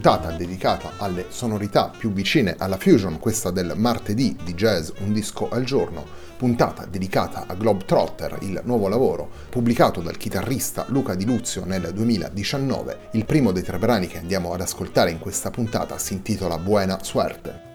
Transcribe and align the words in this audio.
Puntata 0.00 0.30
dedicata 0.30 0.92
alle 0.96 1.26
sonorità 1.28 1.90
più 1.94 2.10
vicine 2.10 2.54
alla 2.56 2.78
fusion, 2.78 3.18
questa 3.18 3.50
del 3.50 3.74
martedì 3.76 4.34
di 4.42 4.54
jazz 4.54 4.88
Un 5.00 5.12
disco 5.12 5.50
al 5.50 5.64
giorno, 5.64 6.06
puntata 6.38 6.86
dedicata 6.86 7.44
a 7.46 7.52
Globetrotter, 7.54 8.38
il 8.40 8.62
nuovo 8.64 8.88
lavoro 8.88 9.28
pubblicato 9.50 10.00
dal 10.00 10.16
chitarrista 10.16 10.86
Luca 10.88 11.14
Di 11.14 11.26
Luzio 11.26 11.66
nel 11.66 11.90
2019. 11.92 13.08
Il 13.12 13.26
primo 13.26 13.52
dei 13.52 13.62
tre 13.62 13.76
brani 13.76 14.06
che 14.06 14.16
andiamo 14.16 14.54
ad 14.54 14.62
ascoltare 14.62 15.10
in 15.10 15.18
questa 15.18 15.50
puntata 15.50 15.98
si 15.98 16.14
intitola 16.14 16.56
Buena 16.56 17.04
Suerte. 17.04 17.69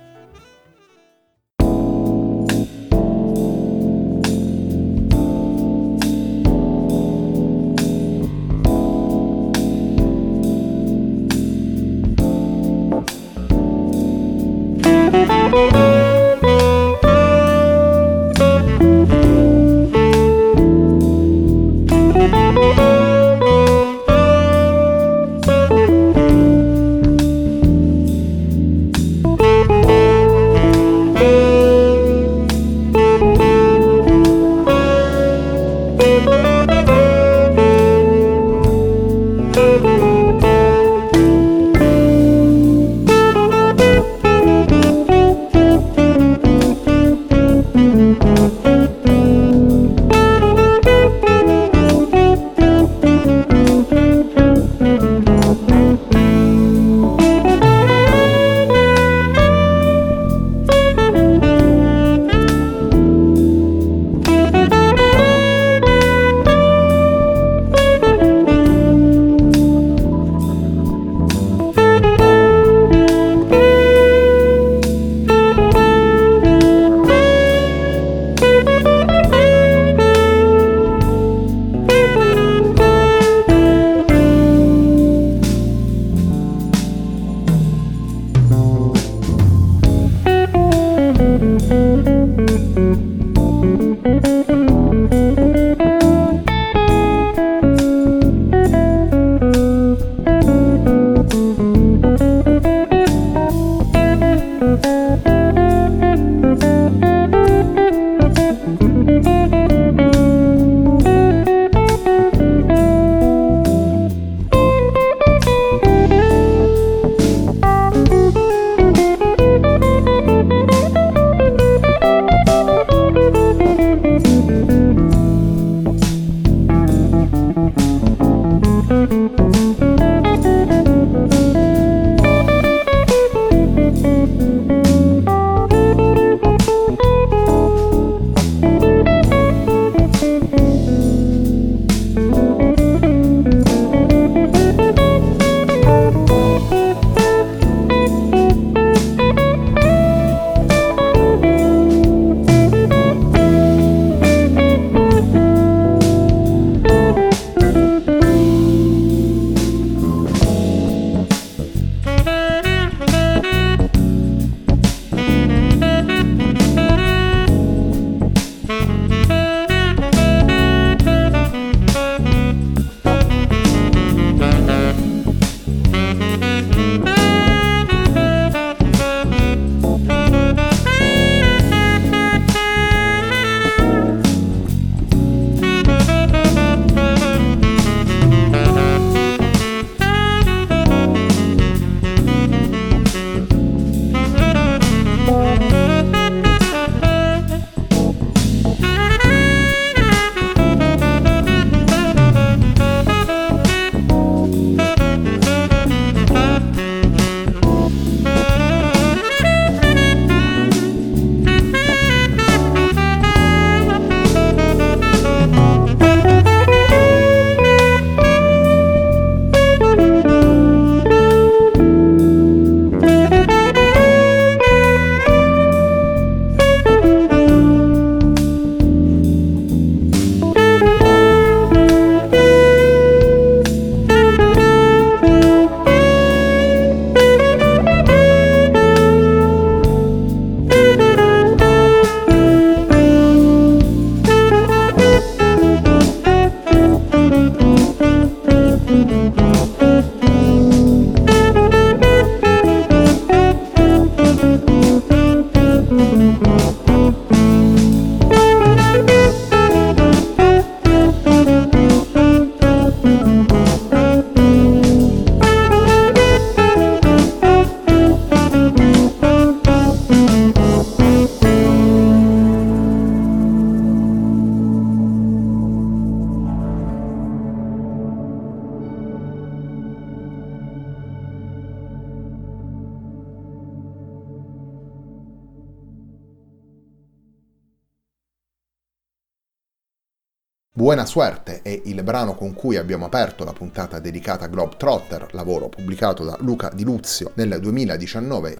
Buena 290.77 291.05
Suerte 291.05 291.62
è 291.62 291.81
il 291.86 292.03
brano 292.03 292.36
con 292.36 292.53
cui 292.53 292.75
abbiamo 292.75 293.05
aperto 293.05 293.45
la 293.45 293.53
puntata 293.53 294.00
dedicata 294.00 294.43
a 294.43 294.48
Globetrotter, 294.50 295.33
lavoro 295.33 295.69
pubblicato 295.69 296.25
da 296.25 296.36
Luca 296.41 296.69
Di 296.74 296.83
Luzio 296.83 297.31
nel 297.36 297.62
2019. 297.62 298.57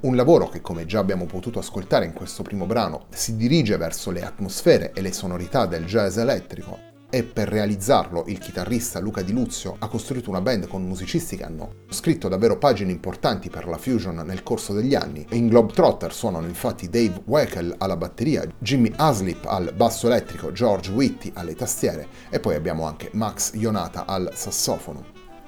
Un 0.00 0.16
lavoro 0.16 0.48
che, 0.48 0.62
come 0.62 0.86
già 0.86 1.00
abbiamo 1.00 1.26
potuto 1.26 1.58
ascoltare 1.58 2.06
in 2.06 2.14
questo 2.14 2.42
primo 2.42 2.64
brano, 2.64 3.04
si 3.10 3.36
dirige 3.36 3.76
verso 3.76 4.10
le 4.10 4.22
atmosfere 4.22 4.92
e 4.94 5.02
le 5.02 5.12
sonorità 5.12 5.66
del 5.66 5.84
jazz 5.84 6.16
elettrico, 6.16 6.78
e 7.14 7.24
per 7.24 7.46
realizzarlo 7.46 8.24
il 8.28 8.38
chitarrista 8.38 8.98
Luca 8.98 9.20
Di 9.20 9.32
Luzio 9.32 9.76
ha 9.78 9.86
costruito 9.86 10.30
una 10.30 10.40
band 10.40 10.66
con 10.66 10.82
musicisti 10.82 11.36
che 11.36 11.44
hanno 11.44 11.74
scritto 11.90 12.26
davvero 12.26 12.56
pagine 12.56 12.90
importanti 12.90 13.50
per 13.50 13.68
la 13.68 13.76
fusion 13.76 14.14
nel 14.24 14.42
corso 14.42 14.72
degli 14.72 14.94
anni. 14.94 15.26
In 15.32 15.48
Globetrotter 15.48 16.14
suonano 16.14 16.46
infatti 16.46 16.88
Dave 16.88 17.20
Weckel 17.26 17.74
alla 17.76 17.98
batteria, 17.98 18.46
Jimmy 18.58 18.90
Haslip 18.96 19.44
al 19.44 19.74
basso 19.76 20.06
elettrico, 20.06 20.52
George 20.52 20.90
Whitty 20.90 21.30
alle 21.34 21.54
tastiere 21.54 22.08
e 22.30 22.40
poi 22.40 22.54
abbiamo 22.54 22.86
anche 22.86 23.10
Max 23.12 23.52
Ionata 23.56 24.06
al 24.06 24.30
sassofono. 24.32 25.04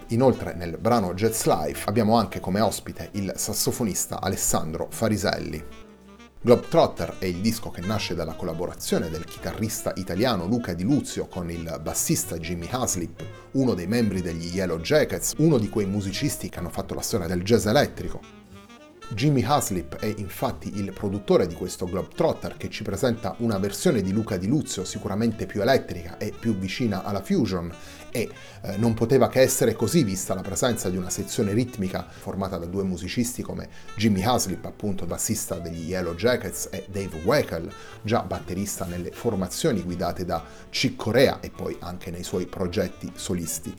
Inoltre 0.08 0.52
nel 0.52 0.76
brano 0.78 1.14
Jets 1.14 1.46
Life 1.46 1.88
abbiamo 1.88 2.18
anche 2.18 2.40
come 2.40 2.60
ospite 2.60 3.08
il 3.12 3.32
sassofonista 3.36 4.20
Alessandro 4.20 4.88
Fariselli. 4.90 5.83
Globetrotter 6.44 7.16
è 7.20 7.24
il 7.24 7.38
disco 7.38 7.70
che 7.70 7.80
nasce 7.80 8.14
dalla 8.14 8.34
collaborazione 8.34 9.08
del 9.08 9.24
chitarrista 9.24 9.94
italiano 9.96 10.44
Luca 10.44 10.74
Di 10.74 10.82
Luzio 10.82 11.26
con 11.26 11.50
il 11.50 11.80
bassista 11.82 12.36
Jimmy 12.36 12.68
Haslip, 12.70 13.24
uno 13.52 13.72
dei 13.72 13.86
membri 13.86 14.20
degli 14.20 14.54
Yellow 14.54 14.78
Jackets, 14.78 15.32
uno 15.38 15.56
di 15.56 15.70
quei 15.70 15.86
musicisti 15.86 16.50
che 16.50 16.58
hanno 16.58 16.68
fatto 16.68 16.92
la 16.92 17.00
storia 17.00 17.26
del 17.26 17.42
jazz 17.42 17.64
elettrico. 17.64 18.43
Jimmy 19.08 19.44
Haslip 19.44 19.96
è 19.96 20.12
infatti 20.16 20.78
il 20.78 20.92
produttore 20.92 21.46
di 21.46 21.54
questo 21.54 21.84
Globetrotter 21.84 22.56
che 22.56 22.70
ci 22.70 22.82
presenta 22.82 23.34
una 23.38 23.58
versione 23.58 24.00
di 24.00 24.12
Luca 24.12 24.38
Di 24.38 24.46
Luzio 24.46 24.84
sicuramente 24.84 25.44
più 25.46 25.60
elettrica 25.60 26.16
e 26.16 26.32
più 26.36 26.56
vicina 26.56 27.04
alla 27.04 27.22
fusion 27.22 27.72
e 28.10 28.30
eh, 28.62 28.76
non 28.78 28.94
poteva 28.94 29.28
che 29.28 29.40
essere 29.40 29.74
così 29.74 30.04
vista 30.04 30.34
la 30.34 30.40
presenza 30.40 30.88
di 30.88 30.96
una 30.96 31.10
sezione 31.10 31.52
ritmica 31.52 32.06
formata 32.08 32.56
da 32.56 32.64
due 32.66 32.82
musicisti 32.82 33.42
come 33.42 33.68
Jimmy 33.94 34.22
Haslip, 34.22 34.64
appunto 34.64 35.04
bassista 35.04 35.58
degli 35.58 35.88
Yellow 35.88 36.14
Jackets, 36.14 36.68
e 36.70 36.86
Dave 36.88 37.20
Weckel, 37.24 37.70
già 38.02 38.22
batterista 38.22 38.84
nelle 38.84 39.10
formazioni 39.10 39.82
guidate 39.82 40.24
da 40.24 40.42
Chick 40.70 40.96
Corea 40.96 41.40
e 41.40 41.50
poi 41.50 41.76
anche 41.80 42.10
nei 42.10 42.22
suoi 42.22 42.46
progetti 42.46 43.12
solisti. 43.14 43.74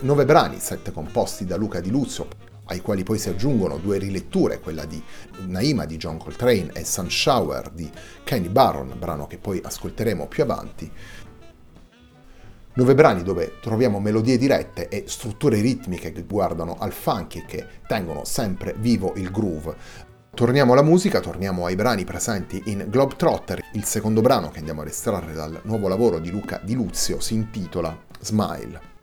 Nove 0.00 0.24
brani, 0.24 0.60
sette 0.60 0.92
composti 0.92 1.44
da 1.44 1.56
Luca 1.56 1.80
Di 1.80 1.90
Luzio, 1.90 2.47
ai 2.68 2.80
quali 2.80 3.02
poi 3.02 3.18
si 3.18 3.28
aggiungono 3.28 3.78
due 3.78 3.98
riletture, 3.98 4.60
quella 4.60 4.84
di 4.84 5.02
Naima 5.46 5.84
di 5.84 5.96
John 5.96 6.18
Coltrane 6.18 6.70
e 6.72 6.84
Sunshower 6.84 7.70
di 7.70 7.90
Kenny 8.24 8.48
Barron, 8.48 8.94
brano 8.98 9.26
che 9.26 9.38
poi 9.38 9.60
ascolteremo 9.62 10.26
più 10.26 10.42
avanti. 10.42 10.90
Nove 12.74 12.94
brani 12.94 13.24
dove 13.24 13.54
troviamo 13.60 13.98
melodie 13.98 14.38
dirette 14.38 14.88
e 14.88 15.04
strutture 15.08 15.60
ritmiche 15.60 16.12
che 16.12 16.22
guardano 16.22 16.76
al 16.78 16.92
funky 16.92 17.40
e 17.40 17.44
che 17.44 17.66
tengono 17.88 18.24
sempre 18.24 18.74
vivo 18.78 19.14
il 19.16 19.32
groove. 19.32 19.74
Torniamo 20.32 20.72
alla 20.72 20.82
musica, 20.82 21.18
torniamo 21.18 21.66
ai 21.66 21.74
brani 21.74 22.04
presenti 22.04 22.62
in 22.66 22.86
Globetrotter. 22.88 23.70
Il 23.72 23.82
secondo 23.82 24.20
brano 24.20 24.50
che 24.50 24.58
andiamo 24.58 24.82
a 24.82 24.86
estrarre 24.86 25.32
dal 25.32 25.60
nuovo 25.64 25.88
lavoro 25.88 26.20
di 26.20 26.30
Luca 26.30 26.60
Di 26.62 26.74
Luzio 26.74 27.18
si 27.18 27.34
intitola 27.34 27.98
Smile. 28.20 28.97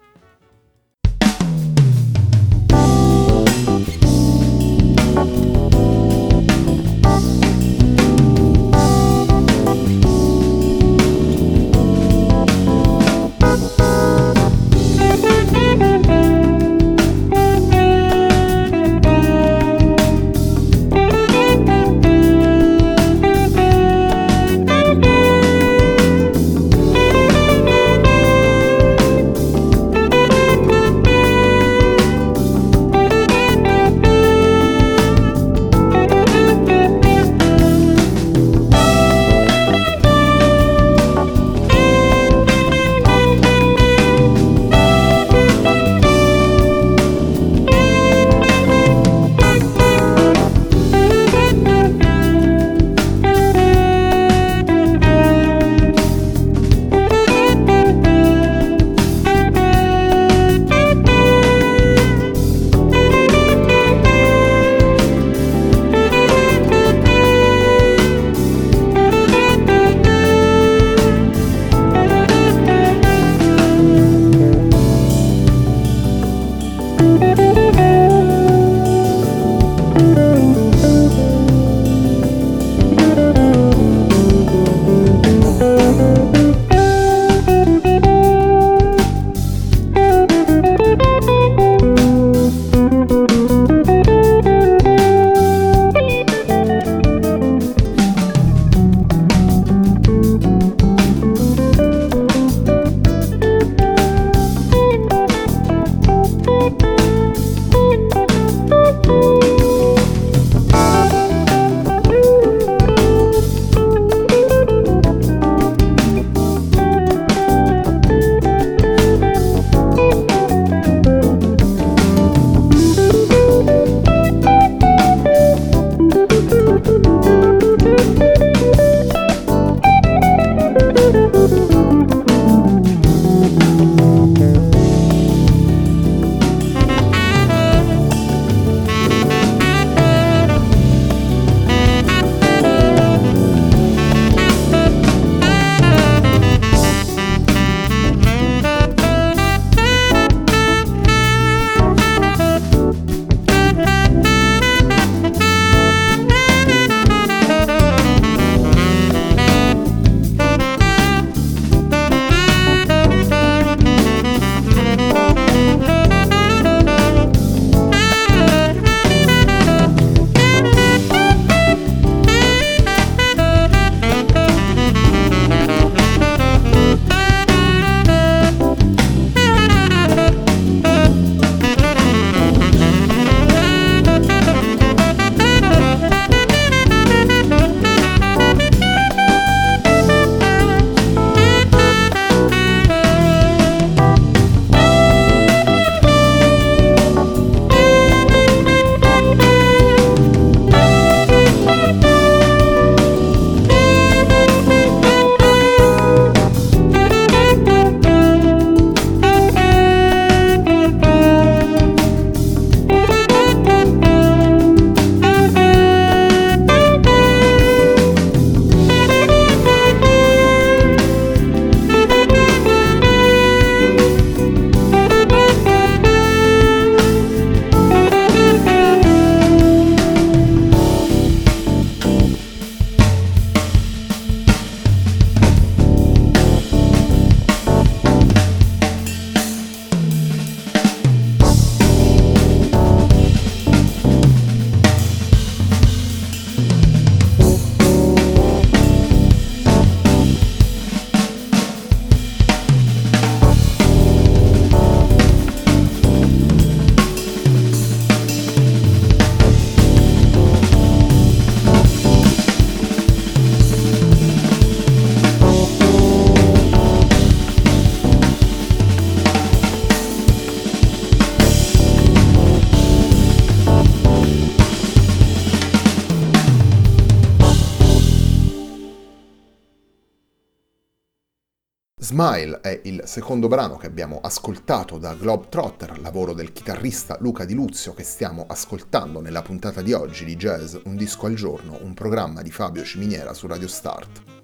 Smile 282.05 282.61
è 282.61 282.81
il 282.83 283.01
secondo 283.05 283.47
brano 283.47 283.77
che 283.77 283.87
abbiamo 283.87 284.19
ascoltato 284.21 284.99
da 284.99 285.15
Globetrotter, 285.15 285.99
lavoro 285.99 286.33
del 286.33 286.51
chitarrista 286.51 287.17
Luca 287.19 287.45
Di 287.45 287.55
Luzio 287.55 287.95
che 287.95 288.03
stiamo 288.03 288.45
ascoltando 288.47 289.21
nella 289.21 289.41
puntata 289.41 289.81
di 289.81 289.91
oggi 289.91 290.23
di 290.23 290.35
Jazz 290.35 290.75
Un 290.83 290.97
disco 290.97 291.25
al 291.25 291.33
giorno, 291.33 291.79
un 291.81 291.95
programma 291.95 292.43
di 292.43 292.51
Fabio 292.51 292.83
Ciminiera 292.83 293.33
su 293.33 293.47
Radio 293.47 293.67
Start. 293.67 294.34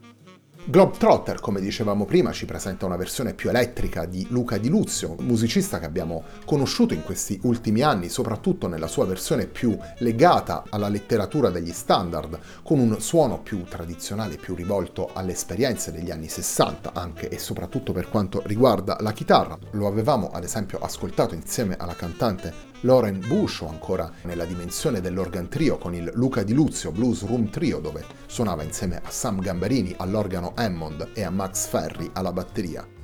Globetrotter, 0.63 1.39
come 1.39 1.59
dicevamo 1.59 2.05
prima, 2.05 2.31
ci 2.31 2.45
presenta 2.45 2.85
una 2.85 2.95
versione 2.95 3.33
più 3.33 3.49
elettrica 3.49 4.05
di 4.05 4.27
Luca 4.29 4.59
Di 4.59 4.69
Luzio, 4.69 5.15
musicista 5.19 5.79
che 5.79 5.85
abbiamo 5.85 6.23
conosciuto 6.45 6.93
in 6.93 7.01
questi 7.01 7.39
ultimi 7.43 7.81
anni, 7.81 8.09
soprattutto 8.09 8.67
nella 8.67 8.85
sua 8.85 9.05
versione 9.05 9.47
più 9.47 9.75
legata 9.97 10.63
alla 10.69 10.87
letteratura 10.87 11.49
degli 11.49 11.71
standard, 11.71 12.37
con 12.61 12.77
un 12.77 13.01
suono 13.01 13.41
più 13.41 13.63
tradizionale, 13.63 14.35
più 14.35 14.53
rivolto 14.53 15.09
alle 15.13 15.31
esperienze 15.31 15.91
degli 15.91 16.11
anni 16.11 16.29
60, 16.29 16.91
anche 16.93 17.27
e 17.27 17.39
soprattutto 17.39 17.91
per 17.91 18.07
quanto 18.07 18.43
riguarda 18.45 18.97
la 18.99 19.13
chitarra. 19.13 19.57
Lo 19.71 19.87
avevamo 19.87 20.29
ad 20.29 20.43
esempio 20.43 20.77
ascoltato 20.77 21.33
insieme 21.33 21.75
alla 21.75 21.95
cantante 21.95 22.70
Lauren 22.81 23.19
Bush 23.27 23.61
o 23.61 23.67
ancora 23.67 24.11
nella 24.23 24.45
dimensione 24.45 25.01
dell'organ 25.01 25.47
trio 25.47 25.77
con 25.77 25.93
il 25.93 26.09
Luca 26.15 26.41
Di 26.41 26.53
Luzio 26.53 26.91
Blues 26.91 27.23
Room 27.25 27.49
Trio 27.49 27.79
dove 27.79 28.03
suonava 28.25 28.63
insieme 28.63 28.99
a 29.03 29.09
Sam 29.09 29.39
Gambarini 29.39 29.93
all'organo 29.97 30.53
Hammond 30.55 31.09
e 31.13 31.23
a 31.23 31.29
Max 31.29 31.67
Ferri 31.67 32.09
alla 32.13 32.31
batteria. 32.31 33.00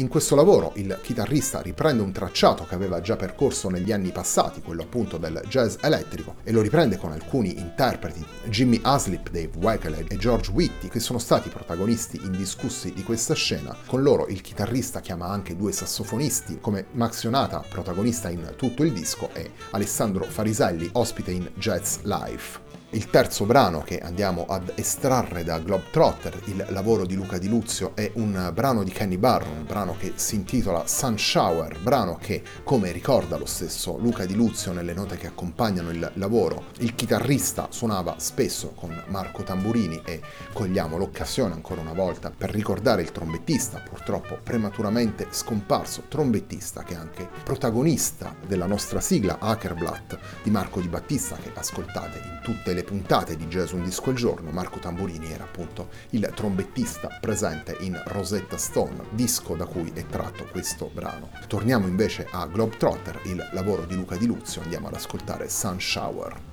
In 0.00 0.08
questo 0.08 0.34
lavoro 0.34 0.72
il 0.76 0.98
chitarrista 1.02 1.60
riprende 1.60 2.02
un 2.02 2.10
tracciato 2.10 2.64
che 2.64 2.74
aveva 2.74 3.02
già 3.02 3.16
percorso 3.16 3.68
negli 3.68 3.92
anni 3.92 4.12
passati, 4.12 4.62
quello 4.62 4.80
appunto 4.80 5.18
del 5.18 5.42
jazz 5.46 5.76
elettrico, 5.82 6.36
e 6.42 6.52
lo 6.52 6.62
riprende 6.62 6.96
con 6.96 7.12
alcuni 7.12 7.58
interpreti, 7.58 8.24
Jimmy 8.44 8.80
Haslip, 8.82 9.28
Dave 9.28 9.50
Weckler 9.58 10.06
e 10.08 10.16
George 10.16 10.52
Whitty, 10.52 10.88
che 10.88 11.00
sono 11.00 11.18
stati 11.18 11.50
protagonisti 11.50 12.18
indiscussi 12.24 12.94
di 12.94 13.02
questa 13.02 13.34
scena. 13.34 13.76
Con 13.84 14.02
loro 14.02 14.26
il 14.28 14.40
chitarrista 14.40 15.00
chiama 15.00 15.26
anche 15.26 15.54
due 15.54 15.70
sassofonisti, 15.70 16.60
come 16.62 16.86
Max 16.92 17.22
Ionata, 17.24 17.62
protagonista 17.68 18.30
in 18.30 18.54
tutto 18.56 18.82
il 18.82 18.94
disco, 18.94 19.28
e 19.34 19.50
Alessandro 19.72 20.24
Fariselli, 20.24 20.88
ospite 20.92 21.30
in 21.30 21.50
Jazz 21.56 21.98
Live. 22.04 22.69
Il 22.92 23.08
terzo 23.08 23.44
brano 23.44 23.82
che 23.82 24.00
andiamo 24.00 24.46
ad 24.48 24.72
estrarre 24.74 25.44
da 25.44 25.60
Globetrotter, 25.60 26.36
il 26.46 26.66
lavoro 26.70 27.06
di 27.06 27.14
Luca 27.14 27.38
Di 27.38 27.46
Luzio, 27.46 27.92
è 27.94 28.10
un 28.14 28.50
brano 28.52 28.82
di 28.82 28.90
Kenny 28.90 29.16
Barron, 29.16 29.58
un 29.58 29.64
brano 29.64 29.94
che 29.96 30.14
si 30.16 30.34
intitola 30.34 30.88
Sun 30.88 31.16
Shower, 31.16 31.78
brano 31.78 32.16
che, 32.20 32.42
come 32.64 32.90
ricorda 32.90 33.38
lo 33.38 33.46
stesso 33.46 33.96
Luca 33.96 34.26
Di 34.26 34.34
Luzio 34.34 34.72
nelle 34.72 34.92
note 34.92 35.16
che 35.16 35.28
accompagnano 35.28 35.90
il 35.90 36.10
lavoro, 36.14 36.64
il 36.78 36.96
chitarrista 36.96 37.68
suonava 37.70 38.16
spesso 38.18 38.72
con 38.74 39.00
Marco 39.06 39.44
Tamburini 39.44 40.02
e 40.04 40.20
cogliamo 40.52 40.96
l'occasione 40.96 41.54
ancora 41.54 41.82
una 41.82 41.92
volta 41.92 42.32
per 42.36 42.50
ricordare 42.50 43.02
il 43.02 43.12
trombettista, 43.12 43.78
purtroppo 43.88 44.36
prematuramente 44.42 45.28
scomparso, 45.30 46.06
trombettista 46.08 46.82
che 46.82 46.94
è 46.94 46.96
anche 46.96 47.28
protagonista 47.44 48.34
della 48.44 48.66
nostra 48.66 49.00
sigla 49.00 49.38
Akerblatt 49.38 50.18
di 50.42 50.50
Marco 50.50 50.80
Di 50.80 50.88
Battista 50.88 51.36
che 51.36 51.52
ascoltate 51.54 52.18
in 52.18 52.40
tutte 52.42 52.72
le 52.72 52.78
le 52.80 52.84
puntate 52.84 53.36
di 53.36 53.46
Jazz 53.46 53.72
Un 53.72 53.82
Disco 53.82 54.08
al 54.08 54.16
Giorno, 54.16 54.50
Marco 54.50 54.78
Tamburini 54.78 55.30
era 55.30 55.44
appunto 55.44 55.88
il 56.10 56.30
trombettista 56.34 57.18
presente 57.20 57.76
in 57.80 58.00
Rosetta 58.06 58.56
Stone, 58.56 59.04
disco 59.10 59.54
da 59.54 59.66
cui 59.66 59.90
è 59.94 60.06
tratto 60.06 60.46
questo 60.50 60.90
brano. 60.92 61.30
Torniamo 61.46 61.86
invece 61.86 62.26
a 62.30 62.46
Globetrotter, 62.46 63.20
il 63.24 63.50
lavoro 63.52 63.84
di 63.84 63.94
Luca 63.94 64.16
Di 64.16 64.26
Luzio, 64.26 64.62
andiamo 64.62 64.88
ad 64.88 64.94
ascoltare 64.94 65.50
Sun 65.50 65.78
Shower. 65.78 66.49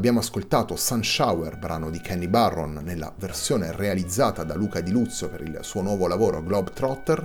Abbiamo 0.00 0.20
ascoltato 0.20 0.76
Sunshower, 0.76 1.58
brano 1.58 1.90
di 1.90 2.00
Kenny 2.00 2.26
Barron, 2.26 2.80
nella 2.82 3.12
versione 3.18 3.70
realizzata 3.70 4.44
da 4.44 4.54
Luca 4.54 4.80
Di 4.80 4.90
Luzio 4.90 5.28
per 5.28 5.42
il 5.42 5.58
suo 5.60 5.82
nuovo 5.82 6.06
lavoro 6.06 6.42
Globetrotter. 6.42 7.22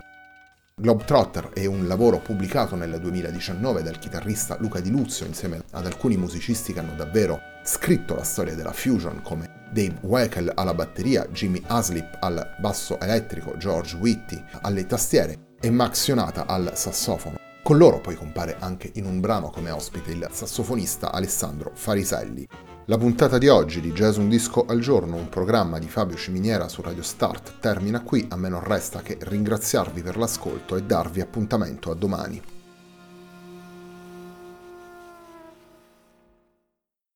Globetrotter 0.75 1.51
è 1.53 1.63
un 1.67 1.87
lavoro 1.87 2.19
pubblicato 2.19 2.75
nel 2.75 2.99
2019 2.99 3.81
dal 3.81 3.97
chitarrista 3.97 4.57
Luca 4.59 4.81
Di 4.81 4.89
Luzio 4.89 5.25
insieme 5.25 5.63
ad 5.71 5.85
alcuni 5.85 6.17
musicisti 6.17 6.73
che 6.73 6.79
hanno 6.79 6.95
davvero 6.95 7.39
scritto 7.63 8.13
la 8.13 8.25
storia 8.25 8.55
della 8.55 8.73
fusion 8.73 9.21
come 9.21 9.69
Dave 9.71 9.99
Weckl 10.01 10.51
alla 10.53 10.73
batteria, 10.73 11.25
Jimmy 11.27 11.63
Haslip 11.67 12.17
al 12.19 12.57
basso 12.59 12.99
elettrico, 12.99 13.55
George 13.55 13.95
Whitty 13.95 14.43
alle 14.63 14.85
tastiere 14.85 15.53
e 15.61 15.69
Max 15.69 16.01
Sionata 16.01 16.45
al 16.45 16.71
sassofono. 16.75 17.44
Con 17.65 17.79
loro 17.79 17.99
poi 17.99 18.13
compare 18.13 18.57
anche 18.59 18.91
in 18.93 19.05
un 19.05 19.19
brano 19.19 19.49
come 19.49 19.71
ospite 19.71 20.11
il 20.11 20.27
sassofonista 20.31 21.11
Alessandro 21.11 21.71
Fariselli. 21.73 22.47
La 22.85 22.99
puntata 22.99 23.39
di 23.39 23.47
oggi 23.47 23.81
di 23.81 23.91
Jazz 23.91 24.17
Un 24.17 24.29
Disco 24.29 24.67
al 24.67 24.79
Giorno, 24.81 25.15
un 25.15 25.29
programma 25.29 25.79
di 25.79 25.87
Fabio 25.87 26.15
Ciminiera 26.15 26.67
su 26.67 26.83
Radio 26.83 27.01
Start, 27.01 27.57
termina 27.59 28.03
qui. 28.03 28.27
A 28.29 28.35
me 28.35 28.49
non 28.49 28.63
resta 28.63 29.01
che 29.01 29.17
ringraziarvi 29.19 30.03
per 30.03 30.15
l'ascolto 30.15 30.75
e 30.75 30.83
darvi 30.83 31.21
appuntamento 31.21 31.89
a 31.89 31.95
domani. 31.95 32.39